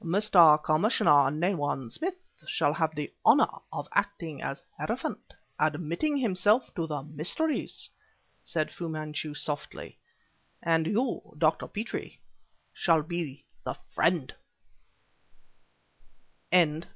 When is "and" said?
10.63-10.87